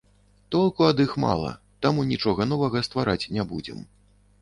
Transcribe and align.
Толку 0.55 0.87
ад 0.93 1.03
іх 1.05 1.13
мала, 1.25 1.53
таму 1.87 2.09
нічога 2.15 2.51
новага 2.55 2.85
ствараць 2.91 3.21
не 3.39 3.51
будзем. 3.55 3.89